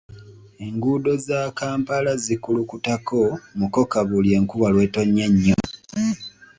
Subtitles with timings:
[0.65, 3.19] Enguudo za Kampala zikulukutako
[3.59, 5.57] mukoka buli enkuba lw'etonnya ennyo.